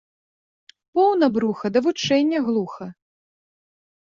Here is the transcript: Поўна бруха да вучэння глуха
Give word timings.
Поўна 0.99 1.25
бруха 1.37 1.65
да 1.75 1.79
вучэння 1.89 2.39
глуха 2.49 2.85